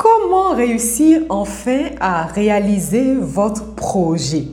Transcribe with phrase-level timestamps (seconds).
[0.00, 4.44] Comment réussir enfin à réaliser votre projet?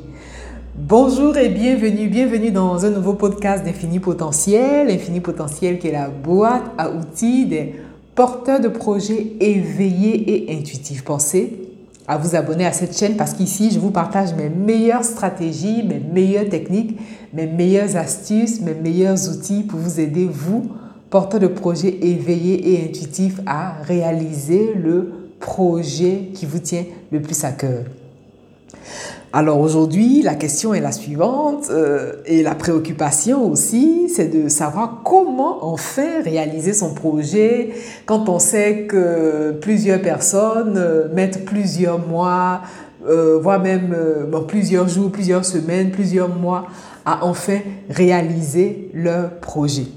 [0.75, 4.89] Bonjour et bienvenue, bienvenue dans un nouveau podcast d'Infini Potentiel.
[4.89, 7.75] Infini Potentiel qui est la boîte à outils des
[8.15, 11.03] porteurs de projets éveillés et intuitifs.
[11.03, 11.69] Pensez
[12.07, 15.99] à vous abonner à cette chaîne parce qu'ici, je vous partage mes meilleures stratégies, mes
[15.99, 16.97] meilleures techniques,
[17.35, 20.71] mes meilleures astuces, mes meilleurs outils pour vous aider, vous,
[21.11, 25.24] porteurs de projets éveillés et intuitifs, à réaliser le
[26.33, 27.83] qui vous tient le plus à cœur.
[29.33, 35.01] Alors aujourd'hui, la question est la suivante euh, et la préoccupation aussi, c'est de savoir
[35.03, 37.71] comment enfin réaliser son projet
[38.05, 42.61] quand on sait que plusieurs personnes euh, mettent plusieurs mois,
[43.09, 43.93] euh, voire même
[44.47, 46.67] plusieurs jours, plusieurs semaines, plusieurs mois
[47.05, 49.87] à enfin réaliser leur projet.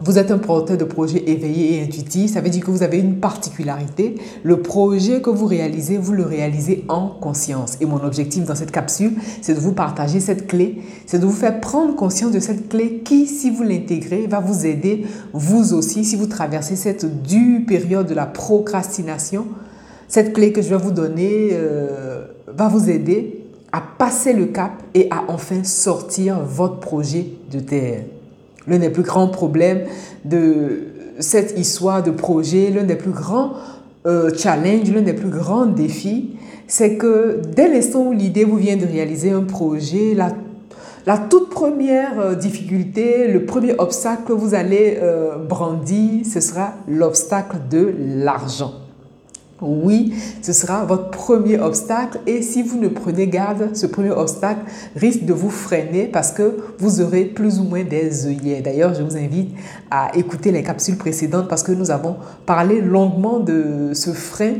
[0.00, 2.98] Vous êtes un porteur de projet éveillé et intuitif, ça veut dire que vous avez
[2.98, 4.14] une particularité.
[4.44, 7.76] Le projet que vous réalisez, vous le réalisez en conscience.
[7.80, 11.32] Et mon objectif dans cette capsule, c'est de vous partager cette clé, c'est de vous
[11.32, 16.04] faire prendre conscience de cette clé qui, si vous l'intégrez, va vous aider, vous aussi,
[16.04, 19.46] si vous traversez cette dure période de la procrastination.
[20.06, 24.80] Cette clé que je vais vous donner euh, va vous aider à passer le cap
[24.94, 28.04] et à enfin sortir votre projet de terre
[28.68, 29.82] l'un des plus grands problèmes
[30.24, 30.88] de
[31.20, 33.52] cette histoire de projet, l'un des plus grands
[34.06, 38.76] euh, challenges, l'un des plus grands défis, c'est que dès l'instant où l'idée vous vient
[38.76, 40.32] de réaliser un projet, la,
[41.06, 46.74] la toute première euh, difficulté, le premier obstacle que vous allez euh, brandir, ce sera
[46.86, 48.87] l'obstacle de l'argent.
[49.60, 54.60] Oui, ce sera votre premier obstacle et si vous ne prenez garde, ce premier obstacle
[54.94, 58.60] risque de vous freiner parce que vous aurez plus ou moins des œillets.
[58.60, 59.50] D'ailleurs, je vous invite
[59.90, 64.54] à écouter les capsules précédentes parce que nous avons parlé longuement de ce frein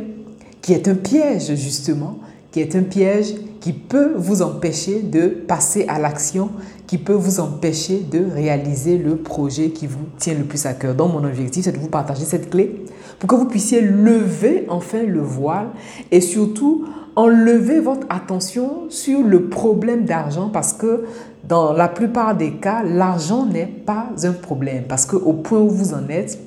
[0.63, 2.19] qui est un piège justement,
[2.51, 6.51] qui est un piège qui peut vous empêcher de passer à l'action,
[6.87, 10.95] qui peut vous empêcher de réaliser le projet qui vous tient le plus à cœur.
[10.95, 12.85] Donc mon objectif, c'est de vous partager cette clé
[13.19, 15.69] pour que vous puissiez lever enfin le voile
[16.11, 16.87] et surtout
[17.17, 21.05] enlever votre attention sur le problème d'argent parce que
[21.49, 25.95] dans la plupart des cas, l'argent n'est pas un problème parce qu'au point où vous
[25.95, 26.39] en êtes,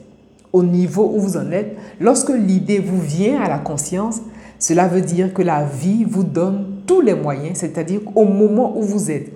[0.53, 4.21] au niveau où vous en êtes, lorsque l'idée vous vient à la conscience,
[4.61, 8.83] cela veut dire que la vie vous donne tous les moyens, c'est-à-dire au moment où
[8.83, 9.31] vous êtes,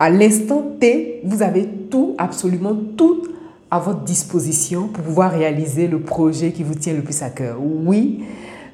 [0.00, 3.22] à l'instant T, vous avez tout, absolument tout
[3.70, 7.58] à votre disposition pour pouvoir réaliser le projet qui vous tient le plus à cœur.
[7.60, 8.24] Oui,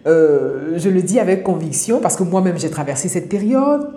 [0.06, 3.91] euh, je le dis avec conviction parce que moi-même j'ai traversé cette période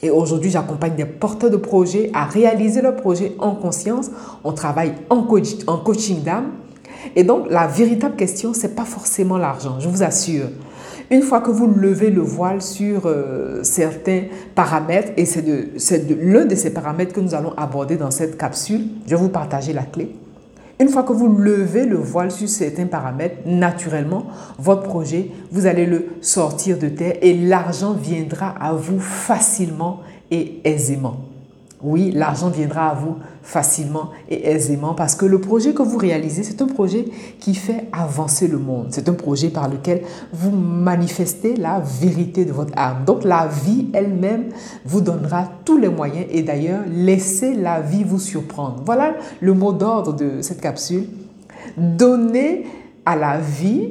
[0.00, 4.10] et aujourd'hui j'accompagne des porteurs de projets à réaliser leur projet en conscience.
[4.44, 5.26] On travaille en,
[5.66, 6.52] en coaching d'âme.
[7.14, 10.46] Et donc la véritable question, c'est pas forcément l'argent, je vous assure.
[11.12, 14.22] Une fois que vous levez le voile sur euh, certains
[14.54, 15.44] paramètres, et c'est
[16.18, 19.74] l'un de ces paramètres que nous allons aborder dans cette capsule, je vais vous partager
[19.74, 20.16] la clé.
[20.80, 24.24] Une fois que vous levez le voile sur certains paramètres, naturellement,
[24.58, 30.62] votre projet, vous allez le sortir de terre et l'argent viendra à vous facilement et
[30.64, 31.18] aisément.
[31.82, 36.42] Oui, l'argent viendra à vous facilement et aisément parce que le projet que vous réalisez,
[36.42, 37.06] c'est un projet
[37.40, 38.88] qui fait avancer le monde.
[38.90, 43.04] C'est un projet par lequel vous manifestez la vérité de votre âme.
[43.04, 44.50] Donc la vie elle-même
[44.84, 48.82] vous donnera tous les moyens et d'ailleurs, laissez la vie vous surprendre.
[48.84, 51.06] Voilà le mot d'ordre de cette capsule.
[51.76, 52.66] Donnez
[53.04, 53.90] à la vie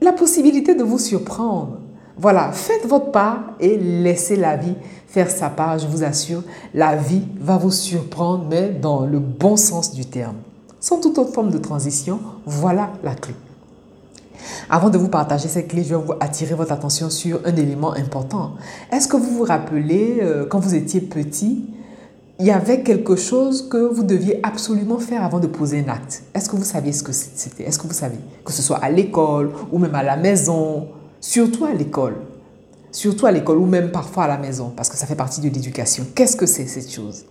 [0.00, 1.78] la possibilité de vous surprendre.
[2.18, 4.74] Voilà, faites votre part et laissez la vie
[5.06, 5.78] faire sa part.
[5.78, 6.42] Je vous assure,
[6.74, 10.36] la vie va vous surprendre, mais dans le bon sens du terme.
[10.80, 13.34] Sans toute autre forme de transition, voilà la clé.
[14.68, 17.92] Avant de vous partager cette clé, je vais vous attirer votre attention sur un élément
[17.92, 18.52] important.
[18.92, 21.64] Est-ce que vous vous rappelez, euh, quand vous étiez petit,
[22.40, 26.22] il y avait quelque chose que vous deviez absolument faire avant de poser un acte?
[26.34, 27.64] Est-ce que vous saviez ce que c'était?
[27.64, 30.86] Est-ce que vous savez Que ce soit à l'école ou même à la maison,
[31.20, 32.16] surtout à l'école,
[32.90, 35.48] surtout à l'école ou même parfois à la maison, parce que ça fait partie de
[35.48, 36.06] l'éducation.
[36.14, 37.24] Qu'est-ce que c'est cette chose?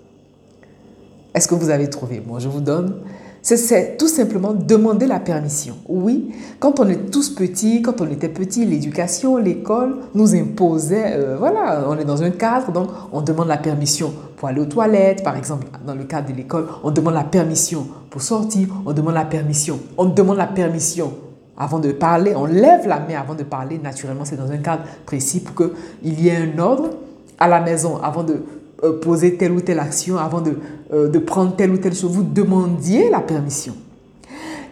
[1.33, 2.19] Est-ce que vous avez trouvé?
[2.19, 3.01] Bon, je vous donne.
[3.43, 5.75] C'est tout simplement demander la permission.
[5.87, 11.37] Oui, quand on est tous petits, quand on était petits, l'éducation, l'école nous imposait, euh,
[11.37, 15.23] voilà, on est dans un cadre, donc on demande la permission pour aller aux toilettes,
[15.23, 19.13] par exemple, dans le cadre de l'école, on demande la permission pour sortir, on demande
[19.13, 21.13] la permission, on demande la permission
[21.57, 23.79] avant de parler, on lève la main avant de parler.
[23.83, 26.91] Naturellement, c'est dans un cadre précis pour qu'il y ait un ordre
[27.39, 28.43] à la maison avant de
[28.83, 30.57] euh, poser telle ou telle action, avant de,
[30.93, 32.11] euh, de prendre telle ou telle chose.
[32.11, 33.73] Vous demandiez la permission.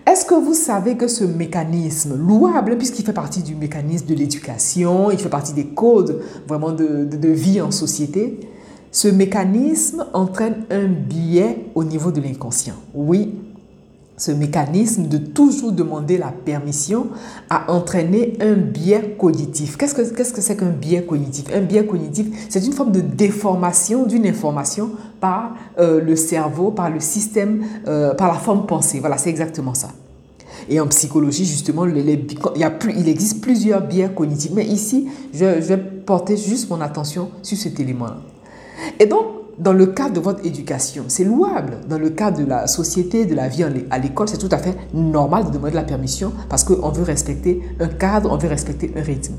[0.05, 5.09] Est-ce que vous savez que ce mécanisme, louable, puisqu'il fait partie du mécanisme de l'éducation,
[5.09, 8.39] il fait partie des codes vraiment de, de, de vie en société,
[8.91, 12.75] ce mécanisme entraîne un biais au niveau de l'inconscient?
[12.93, 13.33] Oui,
[14.17, 17.07] ce mécanisme de toujours demander la permission
[17.49, 19.77] a entraîné un biais cognitif.
[19.77, 21.45] Qu'est-ce que c'est -ce que qu'un biais cognitif?
[21.53, 26.89] Un biais cognitif, c'est une forme de déformation d'une information par euh, le cerveau, par
[26.89, 28.99] le système, euh, par la forme pensée.
[28.99, 29.89] Voilà, c'est exactement ça.
[30.69, 34.51] Et en psychologie, justement, il existe plusieurs biais cognitifs.
[34.55, 38.17] Mais ici, je, je vais porter juste mon attention sur cet élément-là.
[38.99, 39.25] Et donc,
[39.57, 41.77] dans le cadre de votre éducation, c'est louable.
[41.87, 44.75] Dans le cadre de la société, de la vie à l'école, c'est tout à fait
[44.93, 49.01] normal de demander la permission parce qu'on veut respecter un cadre, on veut respecter un
[49.01, 49.33] rythme.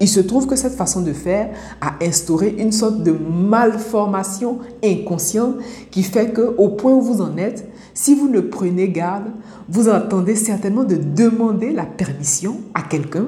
[0.00, 5.56] Il se trouve que cette façon de faire a instauré une sorte de malformation inconsciente
[5.90, 9.26] qui fait que, au point où vous en êtes, si vous ne prenez garde,
[9.68, 13.26] vous entendez certainement de demander la permission à quelqu'un,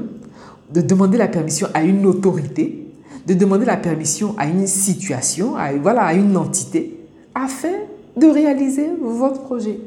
[0.72, 2.83] de demander la permission à une autorité
[3.26, 6.98] de demander la permission à une situation, à, voilà, à une entité,
[7.34, 7.72] afin
[8.16, 9.80] de réaliser votre projet.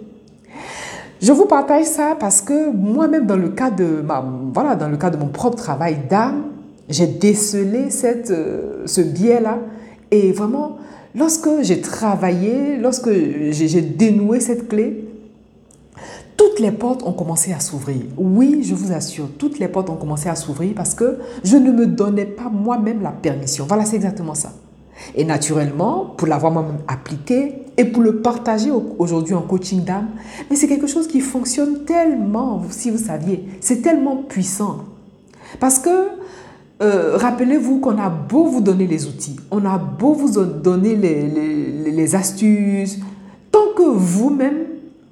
[1.22, 4.24] Je vous partage ça parce que moi-même, dans le cas de ma,
[4.54, 6.44] voilà, dans le cas de mon propre travail d'âme,
[6.90, 9.60] j'ai décelé cette, euh, ce biais-là.
[10.12, 10.78] Et vraiment,
[11.16, 15.07] lorsque j'ai travaillé, lorsque j'ai dénoué cette clé,
[16.38, 18.02] toutes les portes ont commencé à s'ouvrir.
[18.16, 21.72] Oui, je vous assure, toutes les portes ont commencé à s'ouvrir parce que je ne
[21.72, 23.66] me donnais pas moi-même la permission.
[23.68, 24.54] Voilà, c'est exactement ça.
[25.16, 30.10] Et naturellement, pour l'avoir moi-même appliqué et pour le partager aujourd'hui en coaching d'âme,
[30.50, 34.86] mais c'est quelque chose qui fonctionne tellement, si vous saviez, c'est tellement puissant.
[35.60, 36.10] Parce que
[36.82, 42.16] euh, rappelez-vous qu'on a beau vous donner les outils, on a beau vous donner les,
[42.16, 43.00] astuces,
[43.52, 44.67] tant que vous-même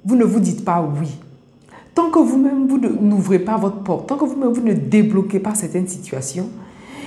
[0.06, 1.08] vous ne vous dites pas oui.
[1.94, 5.54] Tant que vous-même, vous, n'ouvrez pas votre porte, tant que vous-même, vous ne débloquez pas
[5.54, 6.48] certaines situations,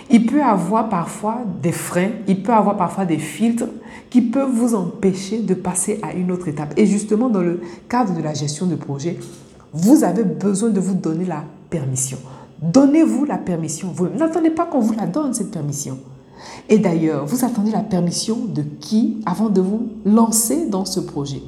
[0.09, 3.67] il peut avoir parfois des freins, il peut avoir parfois des filtres
[4.09, 6.73] qui peuvent vous empêcher de passer à une autre étape.
[6.75, 9.17] Et justement, dans le cadre de la gestion de projet,
[9.71, 12.17] vous avez besoin de vous donner la permission.
[12.61, 13.91] Donnez-vous la permission.
[13.93, 15.99] Vous n'attendez pas qu'on vous la donne, cette permission.
[16.67, 21.43] Et d'ailleurs, vous attendez la permission de qui avant de vous lancer dans ce projet?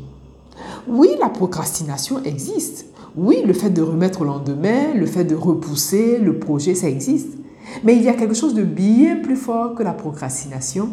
[0.87, 2.85] Oui, la procrastination existe.
[3.15, 7.37] Oui, le fait de remettre au lendemain, le fait de repousser le projet, ça existe.
[7.83, 10.89] Mais il y a quelque chose de bien plus fort que la procrastination,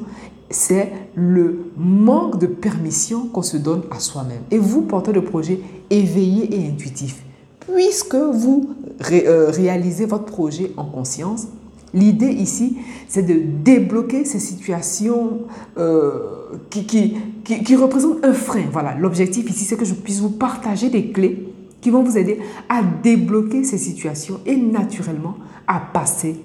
[0.50, 4.42] c'est le manque de permission qu'on se donne à soi-même.
[4.50, 5.60] Et vous, portez le projet
[5.90, 7.22] éveillé et intuitif,
[7.60, 8.70] puisque vous
[9.12, 11.48] euh, réalisez votre projet en conscience,
[11.94, 12.76] L'idée ici,
[13.08, 15.40] c'est de débloquer ces situations
[15.78, 16.20] euh,
[16.68, 18.64] qui, qui, représentent un frein.
[18.70, 21.48] Voilà, l'objectif ici, c'est que je puisse vous partager des clés
[21.80, 25.36] qui vont vous aider à débloquer ces situations et naturellement
[25.66, 26.36] à passer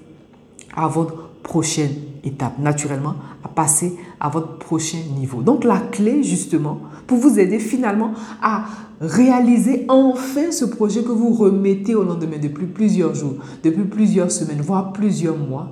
[0.74, 1.92] à votre prochaine
[2.24, 3.14] étape, naturellement
[3.44, 5.42] à passer à votre prochain niveau.
[5.42, 8.12] Donc la clé justement pour vous aider finalement
[8.42, 8.64] à
[9.00, 14.62] réaliser enfin ce projet que vous remettez au lendemain depuis plusieurs jours, depuis plusieurs semaines,
[14.62, 15.68] voire plusieurs mois,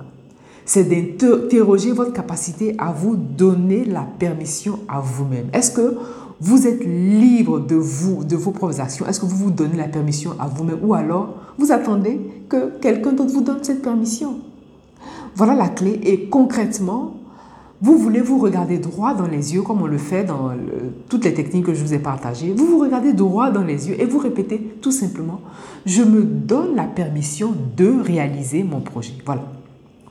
[0.65, 5.47] c'est d'interroger votre capacité à vous donner la permission à vous-même.
[5.53, 5.97] Est-ce que
[6.39, 9.05] vous êtes libre de vous, de vos propres actions?
[9.07, 10.79] Est-ce que vous vous donnez la permission à vous-même?
[10.83, 14.39] Ou alors vous attendez que quelqu'un d'autre vous donne cette permission?
[15.35, 17.15] Voilà la clé et concrètement,
[17.81, 20.51] vous voulez vous regarder droit dans les yeux, comme on le fait dans
[21.09, 22.53] toutes les techniques que je vous ai partagées.
[22.55, 25.41] Vous vous regardez droit dans les yeux et vous répétez tout simplement,
[25.85, 29.13] je me donne la permission de réaliser mon projet.
[29.25, 29.43] Voilà.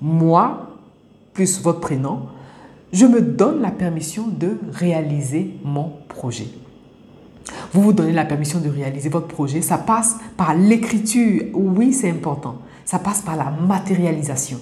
[0.03, 0.69] Moi,
[1.33, 2.27] plus votre prénom,
[2.93, 6.49] je me donne la permission de réaliser mon projet.
[7.73, 9.63] Vous vous donnez la permission de réaliser votre projet.
[9.63, 11.45] Ça passe par l'écriture.
[11.55, 12.57] Oui, c'est important.
[12.85, 14.59] Ça passe par la matérialisation.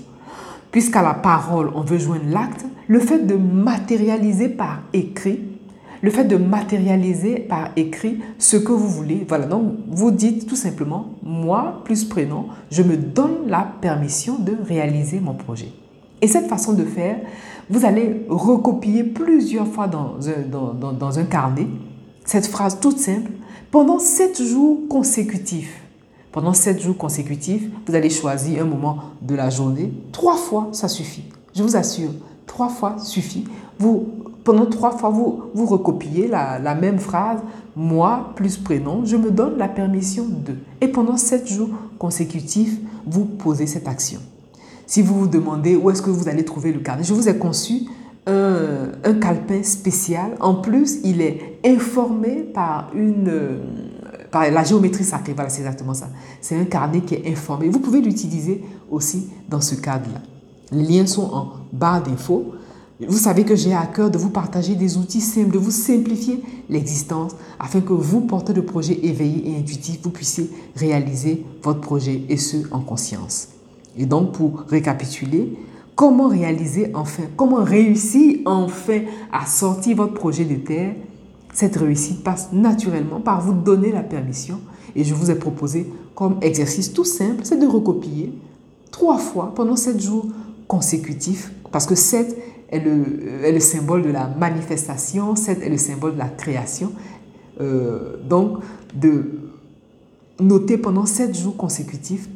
[0.70, 5.40] Puisqu'à la parole, on veut joindre l'acte, le fait de matérialiser par écrit,
[6.02, 10.56] le fait de matérialiser par écrit ce que vous voulez, voilà, donc vous dites tout
[10.56, 15.68] simplement, moi plus prénom, je me donne la permission de réaliser mon projet.
[16.22, 17.16] Et cette façon de faire,
[17.68, 21.66] vous allez recopier plusieurs fois dans un, dans, dans un carnet
[22.24, 23.32] cette phrase toute simple
[23.70, 25.79] pendant sept jours consécutifs.
[26.32, 29.92] Pendant sept jours consécutifs, vous allez choisir un moment de la journée.
[30.12, 31.24] Trois fois, ça suffit.
[31.56, 32.10] Je vous assure,
[32.46, 33.44] trois fois suffit.
[33.80, 34.06] Vous,
[34.44, 37.40] pendant trois fois, vous, vous recopiez la, même phrase,
[37.74, 40.54] moi plus prénom, je me donne la permission de.
[40.80, 44.20] Et pendant sept jours consécutifs, vous posez cette action.
[44.86, 47.36] Si vous vous demandez où est-ce que vous allez trouver le carnet, je vous ai
[47.36, 47.86] conçu
[48.28, 50.36] un, un calepin spécial.
[50.38, 53.30] En plus, il est informé par une
[54.32, 56.08] la géométrie sacrée, voilà, c'est exactement ça.
[56.40, 57.68] C'est un carnet qui est informé.
[57.68, 60.20] Vous pouvez l'utiliser aussi dans ce cadre-là.
[60.72, 62.52] Les liens sont en barre d'infos.
[63.08, 66.42] Vous savez que j'ai à cœur de vous partager des outils simples, de vous simplifier
[66.68, 72.22] l'existence afin que vous, porteurs de projets éveillés et intuitifs, vous puissiez réaliser votre projet
[72.28, 73.48] et ce en conscience.
[73.96, 75.56] Et donc, pour récapituler,
[75.96, 79.00] comment réaliser enfin, comment réussir enfin
[79.32, 80.94] à sortir votre projet de terre
[81.52, 84.60] Cette réussite passe naturellement par vous donner la permission.
[84.94, 88.32] Et je vous ai proposé comme exercice tout simple, c'est de recopier
[88.90, 90.26] trois fois pendant sept jours
[90.68, 92.36] consécutifs, parce que sept
[92.70, 96.92] est le, le symbole de la manifestation, sept est le symbole de la création.
[97.60, 98.58] Euh, donc,
[98.94, 99.24] de
[100.40, 102.28] noter pendant sept jours consécutifs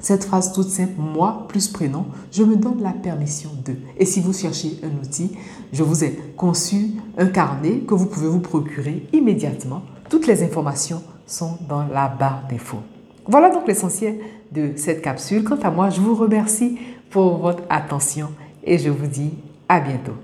[0.00, 3.74] cette phrase toute simple, moi plus prénom, je me donne la permission de.
[3.98, 5.32] Et si vous cherchez un outil,
[5.72, 9.82] je vous ai conçu un carnet que vous pouvez vous procurer immédiatement.
[10.08, 12.80] Toutes les informations sont dans la barre d'infos.
[13.26, 14.18] Voilà donc l'essentiel
[14.50, 15.44] de cette capsule.
[15.44, 16.78] Quant à moi, je vous remercie
[17.10, 18.30] pour votre attention
[18.64, 19.30] et je vous dis
[19.68, 20.14] à bientôt.